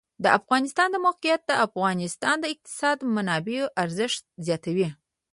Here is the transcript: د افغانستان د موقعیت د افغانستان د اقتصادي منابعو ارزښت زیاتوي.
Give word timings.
د 0.23 0.25
افغانستان 0.39 0.87
د 0.91 0.97
موقعیت 1.07 1.41
د 1.47 1.51
افغانستان 1.67 2.35
د 2.39 2.45
اقتصادي 2.53 3.05
منابعو 3.15 3.71
ارزښت 3.83 4.23
زیاتوي. 4.45 4.87